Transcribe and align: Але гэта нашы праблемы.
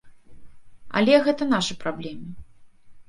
Але 1.01 1.13
гэта 1.27 1.43
нашы 1.53 1.73
праблемы. 1.85 2.29